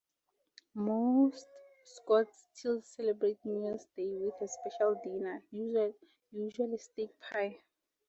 Most 0.73 1.47
Scots 1.85 2.47
still 2.55 2.81
celebrate 2.81 3.37
New 3.45 3.61
Year's 3.65 3.85
Day 3.95 4.17
with 4.17 4.33
a 4.41 4.47
special 4.47 4.95
dinner, 5.03 5.43
usually 5.51 6.77
steak 6.79 7.11
pie. 7.19 7.59